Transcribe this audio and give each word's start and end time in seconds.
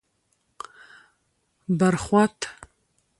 بر 1.79 1.95
خوات: 2.03 2.37